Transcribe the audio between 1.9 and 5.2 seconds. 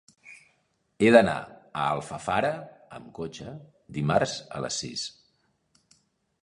Alfafara amb cotxe dimarts a les sis.